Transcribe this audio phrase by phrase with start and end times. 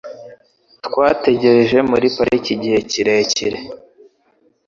[0.85, 3.59] Twategereje muri parike igihe kirekire.